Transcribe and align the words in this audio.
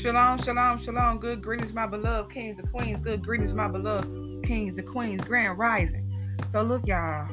Shalom, 0.00 0.42
shalom, 0.42 0.82
shalom. 0.82 1.18
Good 1.18 1.42
greetings, 1.42 1.74
my 1.74 1.86
beloved 1.86 2.32
kings 2.32 2.58
and 2.58 2.72
queens. 2.72 3.00
Good 3.00 3.22
greetings, 3.22 3.52
my 3.52 3.68
beloved 3.68 4.46
kings 4.46 4.78
and 4.78 4.88
queens. 4.88 5.22
Grand 5.22 5.58
rising. 5.58 6.10
So 6.50 6.62
look, 6.62 6.86
y'all. 6.86 7.28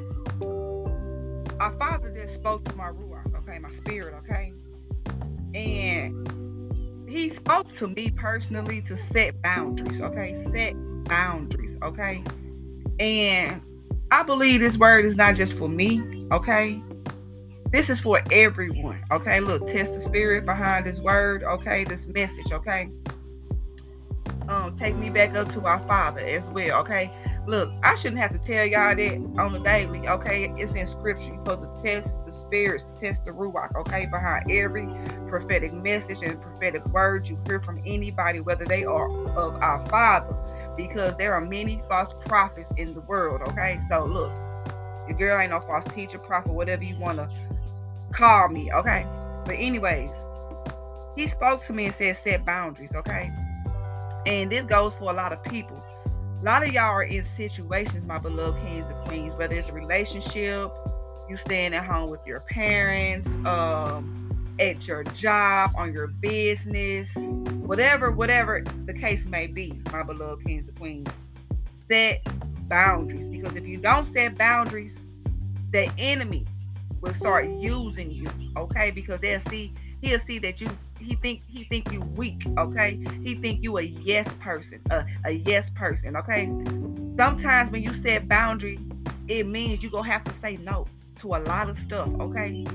Our 1.61 1.73
father 1.80 2.11
just 2.11 2.34
spoke 2.34 2.66
to 2.66 2.75
my 2.75 2.89
ruach, 2.89 3.34
okay, 3.38 3.57
my 3.57 3.71
spirit, 3.71 4.16
okay, 4.16 4.52
and 5.55 7.07
he 7.09 7.30
spoke 7.30 7.73
to 7.77 7.88
me 7.88 8.11
personally 8.11 8.81
to 8.81 8.97
set 8.97 9.41
boundaries, 9.41 10.02
okay, 10.02 10.45
set 10.54 10.73
boundaries, 11.05 11.77
okay, 11.81 12.21
and 12.99 13.61
I 14.11 14.23
believe 14.23 14.59
this 14.59 14.77
word 14.77 15.05
is 15.05 15.15
not 15.15 15.38
just 15.38 15.54
for 15.54 15.70
me, 15.70 16.27
okay. 16.34 16.81
This 17.71 17.89
is 17.89 17.99
for 17.99 18.21
everyone, 18.31 19.04
okay. 19.11 19.42
Look, 19.42 19.68
test 19.68 19.93
the 19.93 20.01
spirit 20.01 20.46
behind 20.46 20.86
this 20.86 21.00
word, 21.00 21.43
okay, 21.43 21.83
this 21.83 22.05
message, 22.05 22.51
okay. 22.54 22.89
Um, 24.47 24.73
take 24.78 24.96
me 24.96 25.09
back 25.09 25.36
up 25.36 25.51
to 25.51 25.65
our 25.65 25.79
Father 25.86 26.21
as 26.21 26.47
well, 26.50 26.79
okay. 26.79 27.11
Look, 27.45 27.69
I 27.83 27.95
shouldn't 27.95 28.21
have 28.21 28.32
to 28.32 28.39
tell 28.39 28.65
y'all 28.65 28.95
that 28.95 29.42
on 29.42 29.51
the 29.51 29.59
daily, 29.59 30.07
okay? 30.07 30.54
It's 30.57 30.73
in 30.75 30.87
scripture. 30.87 31.25
You're 31.25 31.45
supposed 31.45 31.61
to 31.61 31.82
test 31.82 32.09
the 32.25 32.31
spirits, 32.31 32.86
test 33.02 33.25
the 33.25 33.31
ruach, 33.31 33.75
okay? 33.75 34.06
Behind 34.06 34.50
every 34.50 34.88
prophetic 35.28 35.73
message 35.73 36.23
and 36.23 36.42
prophetic 36.42 36.86
word 36.88 37.28
you 37.28 37.38
hear 37.47 37.59
from 37.59 37.81
anybody, 37.86 38.39
whether 38.39 38.64
they 38.64 38.86
are 38.86 39.09
of 39.38 39.56
our 39.61 39.86
Father, 39.88 40.36
because 40.78 41.17
there 41.17 41.34
are 41.34 41.42
many 41.42 41.81
false 41.89 42.14
prophets 42.25 42.70
in 42.78 42.94
the 42.94 43.02
world, 43.02 43.42
okay? 43.50 43.80
So 43.89 44.06
look, 44.06 44.31
your 45.08 45.17
girl 45.17 45.39
ain't 45.39 45.52
no 45.52 45.59
false 45.59 45.86
teacher, 45.94 46.17
prophet, 46.17 46.53
whatever 46.53 46.84
you 46.84 46.97
want 46.97 47.17
to 47.17 47.30
call 48.14 48.50
me, 48.50 48.72
okay? 48.73 49.06
But 49.45 49.56
anyways, 49.56 50.11
he 51.16 51.28
spoke 51.28 51.64
to 51.66 51.73
me 51.73 51.86
and 51.86 51.95
said 51.95 52.18
set 52.23 52.45
boundaries, 52.45 52.92
okay? 52.95 53.31
And 54.26 54.52
this 54.52 54.66
goes 54.66 54.94
for 54.95 55.12
a 55.12 55.14
lot 55.14 55.31
of 55.34 55.44
people 55.44 55.84
a 56.40 56.46
lot 56.46 56.62
of 56.62 56.72
y'all 56.72 56.84
are 56.84 57.04
in 57.04 57.26
situations, 57.36 58.06
my 58.06 58.20
beloved 58.20 58.62
kings 58.62 58.88
and 58.90 59.08
queens, 59.08 59.34
whether 59.34 59.56
it's 59.56 59.70
a 59.70 59.73
relationship, 59.73 60.72
you 61.28 61.36
staying 61.36 61.73
at 61.73 61.84
home 61.84 62.12
with 62.12 62.20
your 62.28 62.42
parents, 62.42 63.28
um, 63.46 64.53
at 64.59 64.88
your 64.88 65.03
job, 65.03 65.72
on 65.76 65.94
your 65.94 66.08
business, 66.08 67.09
whatever, 67.16 68.12
whatever 68.12 68.64
the 68.86 68.94
case 68.94 69.26
may 69.26 69.48
be, 69.48 69.81
my 69.92 70.03
beloved 70.03 70.46
kings 70.46 70.68
and 70.68 70.78
queens. 70.78 71.08
Set 71.90 72.22
boundaries 72.68 73.28
because 73.30 73.56
if 73.56 73.66
you 73.66 73.78
don't 73.78 74.12
set 74.14 74.38
boundaries, 74.38 74.94
the 75.72 75.92
enemy 75.98 76.46
will 77.02 77.14
start 77.14 77.48
using 77.48 78.12
you, 78.12 78.28
okay? 78.56 78.92
Because 78.92 79.20
they'll 79.20 79.42
see 79.50 79.73
he'll 80.02 80.20
see 80.20 80.40
that 80.40 80.62
you 80.62 80.67
he 81.00 81.16
think 81.16 81.42
he 81.48 81.64
think 81.66 81.92
you 81.92 82.02
weak 82.16 82.45
okay? 82.58 83.00
He 83.23 83.36
think 83.36 83.64
you 83.64 83.78
a 83.78 83.81
yes 83.81 84.28
person 84.40 84.81
a, 84.92 85.06
a 85.25 85.31
yes 85.31 85.70
person 85.72 86.16
okay? 86.16 86.52
Sometimes 87.18 87.70
when 87.70 87.84
you 87.84 87.94
set 87.94 88.28
boundary 88.28 88.80
it 89.28 89.45
means 89.45 89.84
you 89.84 89.90
gonna 89.90 90.09
have 90.09 90.23
to 90.23 90.34
say 90.42 90.58
no 90.58 90.86
to 91.20 91.36
a 91.36 91.40
lot 91.40 91.70
of 91.70 91.78
stuff 91.80 92.09
okay? 92.20 92.66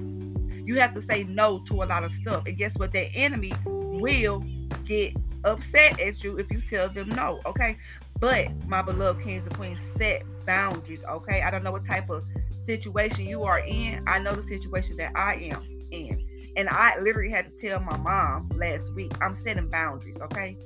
You 0.65 0.78
have 0.81 0.95
to 0.95 1.03
say 1.03 1.25
no 1.25 1.59
to 1.67 1.83
a 1.83 1.87
lot 1.87 2.05
of 2.05 2.12
stuff. 2.12 2.45
And 2.47 2.56
guess 2.56 2.73
what? 2.77 2.93
That 2.93 3.09
enemy 3.15 3.53
will 3.67 4.45
get 4.84 5.15
upset 5.45 5.98
at 5.98 6.23
you 6.23 6.39
if 6.39 6.50
you 6.53 6.61
tell 6.61 6.89
them 6.89 7.09
no 7.11 7.41
okay? 7.47 7.77
But 8.20 8.50
my 8.69 8.83
beloved 8.83 9.25
kings 9.25 9.47
and 9.47 9.56
queens 9.56 9.78
set 9.98 10.23
boundaries 10.47 11.03
okay? 11.09 11.43
I 11.43 11.50
don't 11.50 11.65
know 11.65 11.73
what 11.73 11.87
type 11.87 12.11
of 12.11 12.25
situation 12.67 13.27
you 13.27 13.43
are 13.45 13.61
in 13.61 14.03
i 14.07 14.19
know 14.19 14.35
the 14.35 14.43
situation 14.43 14.97
that 14.97 15.13
i 15.17 15.35
am 15.35 15.67
in 15.91 16.27
and 16.57 16.69
I 16.69 16.99
literally 17.01 17.31
had 17.31 17.47
to 17.47 17.67
tell 17.67 17.81
my 17.81 17.97
mom 17.99 18.51
last 18.57 18.93
week, 18.93 19.13
I'm 19.23 19.35
setting 19.37 19.69
boundaries, 19.69 20.17
okay? 20.21 20.57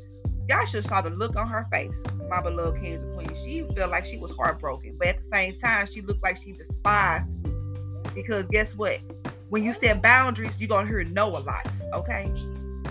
Y'all 0.48 0.64
should 0.64 0.86
saw 0.86 1.00
the 1.00 1.10
look 1.10 1.36
on 1.36 1.48
her 1.48 1.66
face, 1.70 1.96
my 2.28 2.40
beloved 2.40 2.80
kings 2.80 3.02
and 3.02 3.14
queens. 3.14 3.38
She 3.44 3.64
felt 3.74 3.90
like 3.90 4.06
she 4.06 4.18
was 4.18 4.32
heartbroken, 4.32 4.96
but 4.98 5.08
at 5.08 5.18
the 5.18 5.28
same 5.32 5.60
time, 5.60 5.86
she 5.86 6.00
looked 6.00 6.22
like 6.22 6.36
she 6.42 6.52
despised 6.52 7.28
me. 7.44 7.52
Because 8.14 8.46
guess 8.48 8.74
what? 8.74 9.00
When 9.48 9.62
you 9.62 9.72
set 9.72 10.02
boundaries, 10.02 10.58
you're 10.58 10.68
gonna 10.68 10.88
hear 10.88 11.04
no 11.04 11.28
a 11.28 11.38
lot, 11.38 11.66
okay? 11.92 12.32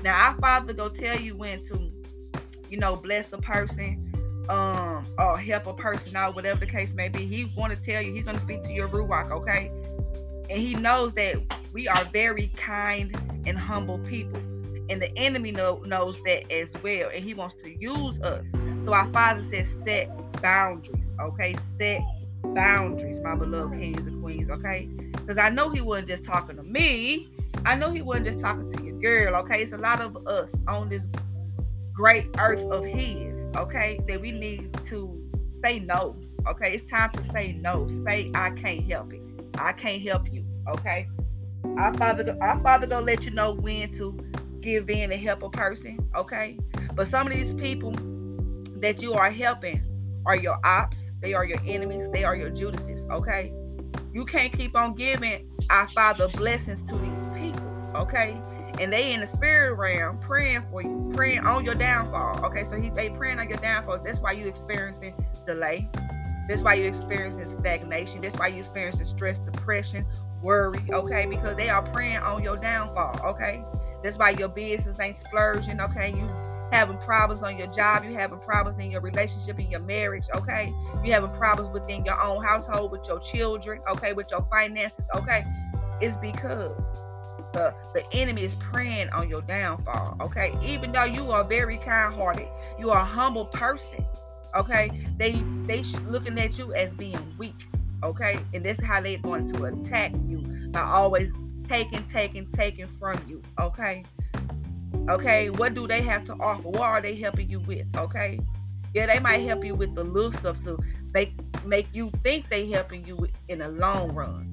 Now 0.04 0.16
our 0.16 0.38
father 0.40 0.74
go 0.74 0.90
tell 0.90 1.20
you 1.20 1.36
when 1.36 1.66
to, 1.66 1.92
you 2.70 2.78
know, 2.78 2.96
bless 2.96 3.32
a 3.34 3.38
person, 3.38 4.12
um, 4.50 5.06
or 5.18 5.38
help 5.38 5.68
a 5.68 5.74
person 5.74 6.16
out, 6.16 6.36
whatever 6.36 6.60
the 6.60 6.66
case 6.66 6.94
may 6.94 7.10
be. 7.10 7.26
He's 7.26 7.48
gonna 7.50 7.76
tell 7.76 8.02
you, 8.02 8.14
he's 8.14 8.24
gonna 8.24 8.42
speak 8.42 8.64
to 8.64 8.72
your 8.72 8.88
ruach, 8.88 9.32
okay? 9.32 9.72
And 10.50 10.62
he 10.62 10.76
knows 10.76 11.14
that 11.14 11.38
we 11.74 11.88
are 11.88 12.04
very 12.06 12.48
kind 12.56 13.16
and 13.46 13.58
humble 13.58 14.00
people. 14.00 14.40
And 14.90 15.02
the 15.02 15.12
enemy 15.18 15.52
know, 15.52 15.82
knows 15.86 16.22
that 16.26 16.52
as 16.52 16.72
well. 16.84 17.10
And 17.14 17.24
he 17.24 17.34
wants 17.34 17.56
to 17.64 17.76
use 17.80 18.22
us. 18.22 18.46
So 18.84 18.94
our 18.94 19.12
Father 19.12 19.44
says, 19.50 19.68
set 19.84 20.10
boundaries. 20.42 21.02
Okay? 21.20 21.56
Set 21.80 22.02
boundaries, 22.54 23.20
my 23.22 23.36
beloved 23.36 23.80
kings 23.80 24.06
and 24.06 24.22
queens. 24.22 24.50
Okay? 24.52 24.86
Because 25.12 25.40
I 25.40 25.50
know 25.50 25.70
he 25.70 25.82
wasn't 25.82 26.10
just 26.10 26.24
talking 26.24 26.56
to 26.58 26.64
me. 26.64 27.30
I 27.66 27.76
know 27.76 27.90
he 27.90 28.04
wasn't 28.04 28.28
just 28.28 28.40
talking 28.40 28.72
to 28.72 28.84
your 28.84 29.00
girl. 29.00 29.36
Okay? 29.38 29.64
It's 29.64 29.74
a 29.74 29.78
lot 29.78 30.02
of 30.02 30.28
us 30.28 30.50
on 30.68 30.90
this 30.90 31.04
great 31.96 32.30
earth 32.40 32.60
of 32.72 32.86
his. 32.86 33.36
Okay? 33.56 34.00
That 34.08 34.22
we 34.22 34.32
need 34.32 34.78
to 34.88 35.32
say 35.64 35.80
no. 35.80 36.16
Okay? 36.48 36.76
It's 36.76 36.90
time 36.90 37.12
to 37.12 37.24
say 37.32 37.54
no. 37.54 37.88
Say, 38.06 38.32
I 38.36 38.52
can't 38.52 38.90
help 38.90 39.14
it. 39.14 39.22
I 39.58 39.72
can't 39.72 40.02
help 40.02 40.32
you. 40.32 40.46
Okay. 40.68 41.08
Our 41.78 41.94
father, 41.96 42.38
our 42.42 42.60
father 42.62 42.88
gonna 42.88 43.06
let 43.06 43.24
you 43.26 43.32
know 43.32 43.54
when 43.54 43.96
to 43.98 44.18
give 44.62 44.90
in 44.90 45.12
and 45.12 45.22
help 45.22 45.44
a 45.44 45.50
person. 45.50 45.98
Okay. 46.16 46.58
But 46.94 47.10
some 47.10 47.28
of 47.28 47.34
these 47.34 47.54
people 47.54 47.94
that 48.80 49.02
you 49.02 49.14
are 49.14 49.32
helping 49.32 49.84
are 50.26 50.38
your 50.38 50.60
ops. 50.66 50.98
They 51.22 51.34
are 51.34 51.46
your 51.46 51.60
enemies. 51.66 52.08
They 52.12 52.24
are 52.24 52.36
your 52.36 52.50
Judases. 52.50 53.08
Okay. 53.10 53.54
You 54.14 54.26
can't 54.26 54.54
keep 54.54 54.76
on 54.76 54.96
giving 54.96 55.50
our 55.70 55.88
father 55.90 56.28
blessings 56.30 56.80
to 56.90 56.98
these 56.98 57.52
people. 57.52 57.92
Okay. 57.96 58.40
And 58.80 58.91
they 58.91 59.13
in 59.13 59.22
the 59.22 59.28
spirit 59.34 59.75
realm 59.75 60.19
praying 60.19 60.66
for 60.69 60.81
you, 60.81 61.12
praying 61.13 61.46
on 61.46 61.63
your 61.63 61.75
downfall. 61.75 62.46
Okay, 62.46 62.66
so 62.66 62.80
he 62.80 62.90
they 62.90 63.09
praying 63.09 63.40
on 63.40 63.47
your 63.47 63.58
downfall. 63.58 64.00
That's 64.03 64.19
why 64.19 64.34
you 64.34 64.47
experiencing 64.47 65.13
delay. 65.46 65.90
That's 66.47 66.62
why 66.62 66.75
you're 66.75 66.90
experiencing 66.90 67.58
stagnation. 67.59 68.22
That's 68.22 68.38
why 68.38 68.47
you're 68.47 68.59
experiencing 68.59 69.08
stress, 69.08 69.40
depression, 69.40 70.06
worry, 70.41 70.80
okay? 70.91 71.25
Because 71.25 71.58
they 71.58 71.69
are 71.69 71.81
praying 71.81 72.18
on 72.18 72.44
your 72.44 72.56
downfall, 72.56 73.19
okay? 73.25 73.64
That's 74.03 74.18
why 74.18 74.31
your 74.31 74.50
business 74.50 75.00
ain't 75.00 75.19
splurging, 75.22 75.81
okay? 75.81 76.12
You 76.12 76.30
having 76.72 76.97
problems 77.00 77.41
on 77.41 77.58
your 77.58 77.68
job, 77.68 78.03
you 78.03 78.14
having 78.14 78.40
problems 78.40 78.80
in 78.80 78.91
your 78.91 79.02
relationship, 79.02 79.59
in 79.59 79.72
your 79.72 79.80
marriage, 79.81 80.25
okay? 80.35 80.72
You 81.03 81.14
having 81.14 81.31
problems 81.31 81.74
within 81.74 82.06
your 82.06 82.22
own 82.22 82.44
household 82.44 82.91
with 82.91 83.08
your 83.08 83.19
children, 83.19 83.81
okay, 83.90 84.14
with 84.14 84.30
your 84.30 84.46
finances, 84.52 85.06
okay? 85.16 85.46
It's 86.00 86.18
because 86.18 86.72
the, 87.56 87.74
the 87.94 88.04
enemy 88.14 88.44
is 88.44 88.54
preying 88.56 89.10
on 89.10 89.30
your 89.30 89.42
downfall, 89.42 90.18
okay? 90.22 90.54
Even 90.64 90.92
though 90.92 91.06
you 91.06 91.32
are 91.32 91.44
very 91.44 91.78
kind-hearted, 91.78 92.48
you 92.78 92.92
are 92.92 93.02
a 93.02 93.06
humble 93.06 93.46
person, 93.46 94.06
okay? 94.56 94.92
They 95.18 95.42
they 95.66 95.84
looking 96.08 96.38
at 96.38 96.58
you 96.58 96.74
as 96.74 96.92
being 96.92 97.36
weak, 97.38 97.56
okay? 98.04 98.38
And 98.54 98.66
that's 98.66 98.84
how 98.84 99.02
they're 99.02 99.18
going 99.18 99.52
to 99.54 99.66
attack 99.66 100.14
you 100.28 100.40
by 100.70 100.82
always 100.82 101.32
taking, 101.68 102.06
taking, 102.10 102.48
taking 102.52 102.88
from 103.00 103.20
you, 103.28 103.42
okay? 103.60 104.04
Okay, 105.10 105.50
what 105.50 105.74
do 105.74 105.88
they 105.88 106.02
have 106.02 106.26
to 106.26 106.34
offer? 106.34 106.68
What 106.68 106.82
are 106.82 107.02
they 107.02 107.16
helping 107.16 107.50
you 107.50 107.60
with? 107.62 107.86
Okay, 107.96 108.40
yeah, 108.94 109.06
they 109.06 109.20
might 109.20 109.40
help 109.40 109.64
you 109.64 109.76
with 109.76 109.96
the 109.96 110.04
little 110.04 110.32
stuff 110.34 110.62
to 110.64 110.78
make 111.14 111.34
make 111.66 111.88
you 111.94 112.12
think 112.24 112.50
they 112.50 112.70
helping 112.70 113.06
you 113.06 113.28
in 113.48 113.60
the 113.60 113.70
long 113.70 114.12
run. 114.14 114.50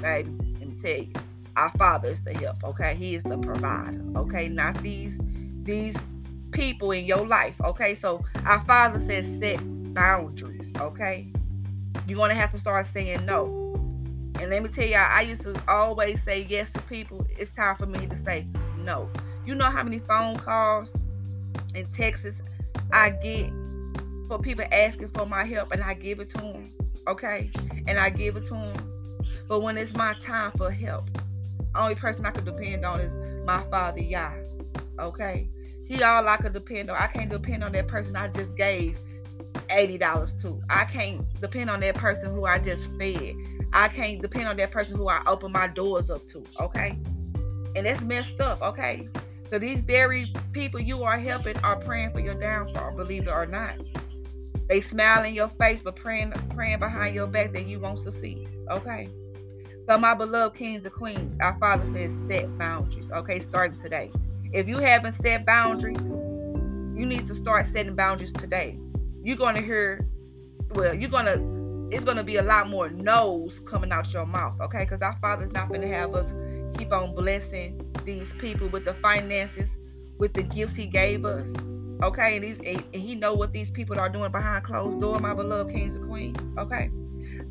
Baby, 0.00 0.30
let 0.58 0.68
me 0.68 0.76
tell 0.82 0.96
you, 0.98 1.12
our 1.56 1.70
Father 1.70 2.08
is 2.08 2.22
the 2.22 2.34
help. 2.34 2.62
Okay, 2.64 2.94
He 2.94 3.14
is 3.14 3.22
the 3.22 3.38
provider. 3.38 4.00
Okay, 4.16 4.48
not 4.48 4.80
these 4.82 5.16
these 5.62 5.94
people 6.52 6.92
in 6.92 7.04
your 7.04 7.26
life. 7.26 7.54
Okay, 7.64 7.94
so 7.94 8.24
our 8.44 8.64
Father 8.64 9.00
says 9.06 9.26
set 9.40 9.58
boundaries. 9.94 10.66
Okay, 10.78 11.26
you're 12.06 12.18
gonna 12.18 12.34
have 12.34 12.52
to 12.52 12.60
start 12.60 12.86
saying 12.92 13.24
no. 13.26 13.46
And 14.38 14.50
let 14.50 14.62
me 14.62 14.68
tell 14.68 14.84
y'all, 14.86 15.08
I 15.10 15.22
used 15.22 15.42
to 15.42 15.54
always 15.66 16.22
say 16.22 16.46
yes 16.48 16.68
to 16.74 16.82
people. 16.82 17.26
It's 17.38 17.50
time 17.52 17.76
for 17.76 17.86
me 17.86 18.06
to 18.06 18.22
say 18.22 18.46
no. 18.84 19.08
You 19.46 19.54
know 19.54 19.70
how 19.70 19.82
many 19.82 19.98
phone 19.98 20.36
calls 20.36 20.88
in 21.74 21.86
Texas 21.92 22.34
I 22.92 23.10
get 23.10 23.50
for 24.28 24.38
people 24.38 24.64
asking 24.70 25.08
for 25.10 25.24
my 25.24 25.44
help, 25.44 25.72
and 25.72 25.82
I 25.82 25.94
give 25.94 26.20
it 26.20 26.30
to 26.30 26.38
them. 26.38 26.72
Okay, 27.08 27.50
and 27.86 27.98
I 27.98 28.10
give 28.10 28.36
it 28.36 28.44
to 28.48 28.54
them. 28.54 28.74
But 29.48 29.60
when 29.60 29.78
it's 29.78 29.94
my 29.94 30.14
time 30.22 30.52
for 30.56 30.70
help, 30.70 31.08
only 31.78 31.94
person 31.94 32.26
I 32.26 32.30
can 32.30 32.44
depend 32.44 32.84
on 32.84 33.00
is 33.00 33.44
my 33.44 33.62
father, 33.70 34.00
Yah. 34.00 34.32
Okay, 34.98 35.48
he 35.86 36.02
all 36.02 36.26
I 36.26 36.36
can 36.36 36.52
depend 36.52 36.90
on. 36.90 36.96
I 36.96 37.06
can't 37.06 37.30
depend 37.30 37.62
on 37.62 37.72
that 37.72 37.88
person 37.88 38.16
I 38.16 38.28
just 38.28 38.56
gave 38.56 38.98
$80 39.68 40.42
to. 40.42 40.62
I 40.70 40.84
can't 40.84 41.40
depend 41.40 41.70
on 41.70 41.80
that 41.80 41.94
person 41.96 42.34
who 42.34 42.44
I 42.44 42.58
just 42.58 42.84
fed. 42.98 43.34
I 43.72 43.88
can't 43.88 44.22
depend 44.22 44.48
on 44.48 44.56
that 44.56 44.70
person 44.70 44.96
who 44.96 45.08
I 45.08 45.22
open 45.26 45.52
my 45.52 45.66
doors 45.66 46.10
up 46.10 46.26
to, 46.30 46.42
okay? 46.60 46.98
And 47.74 47.86
that's 47.86 48.00
messed 48.00 48.40
up, 48.40 48.62
okay? 48.62 49.08
So 49.50 49.58
these 49.58 49.80
very 49.80 50.32
people 50.52 50.80
you 50.80 51.04
are 51.04 51.18
helping 51.18 51.56
are 51.58 51.76
praying 51.76 52.12
for 52.12 52.20
your 52.20 52.34
downfall, 52.34 52.96
believe 52.96 53.28
it 53.28 53.30
or 53.30 53.46
not. 53.46 53.76
They 54.68 54.80
smile 54.80 55.24
in 55.24 55.34
your 55.34 55.48
face, 55.48 55.80
but 55.82 55.94
praying 55.94 56.32
praying 56.54 56.80
behind 56.80 57.14
your 57.14 57.28
back 57.28 57.52
that 57.52 57.66
you 57.66 57.78
won't 57.78 58.04
succeed. 58.04 58.48
Okay. 58.70 59.08
So 59.86 59.96
my 59.96 60.14
beloved 60.14 60.56
kings 60.56 60.84
and 60.84 60.92
queens, 60.92 61.38
our 61.40 61.56
Father 61.60 61.84
says 61.92 62.10
set 62.26 62.58
boundaries. 62.58 63.08
Okay, 63.12 63.38
starting 63.38 63.78
today. 63.78 64.10
If 64.52 64.66
you 64.66 64.78
haven't 64.78 65.14
set 65.22 65.46
boundaries, 65.46 66.00
you 66.00 67.06
need 67.06 67.28
to 67.28 67.34
start 67.36 67.68
setting 67.72 67.94
boundaries 67.94 68.32
today. 68.32 68.78
You're 69.22 69.36
gonna 69.36 69.60
hear, 69.60 70.04
well, 70.74 70.92
you're 70.92 71.10
gonna, 71.10 71.36
it's 71.92 72.04
gonna 72.04 72.24
be 72.24 72.36
a 72.36 72.42
lot 72.42 72.68
more 72.68 72.90
no's 72.90 73.60
coming 73.64 73.92
out 73.92 74.12
your 74.12 74.26
mouth. 74.26 74.60
Okay, 74.60 74.80
because 74.80 75.02
our 75.02 75.16
Father's 75.20 75.52
not 75.52 75.68
gonna 75.68 75.86
have 75.86 76.16
us 76.16 76.28
keep 76.76 76.92
on 76.92 77.14
blessing 77.14 77.80
these 78.04 78.26
people 78.38 78.66
with 78.68 78.84
the 78.84 78.94
finances, 78.94 79.68
with 80.18 80.32
the 80.32 80.42
gifts 80.42 80.74
He 80.74 80.86
gave 80.86 81.24
us. 81.24 81.46
Okay, 82.02 82.36
and, 82.36 82.44
he's, 82.44 82.58
and 82.58 82.84
He 82.92 83.14
know 83.14 83.34
what 83.34 83.52
these 83.52 83.70
people 83.70 84.00
are 84.00 84.08
doing 84.08 84.32
behind 84.32 84.64
closed 84.64 85.00
door, 85.00 85.20
my 85.20 85.32
beloved 85.32 85.72
kings 85.72 85.94
and 85.94 86.08
queens. 86.08 86.36
Okay. 86.58 86.90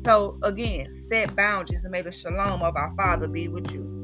So 0.04 0.38
again, 0.42 0.88
set 1.10 1.34
boundaries 1.36 1.80
and 1.82 1.90
may 1.90 2.02
the 2.02 2.12
shalom 2.12 2.62
of 2.62 2.76
our 2.76 2.94
Father 2.96 3.26
be 3.26 3.48
with 3.48 3.72
you. 3.72 3.95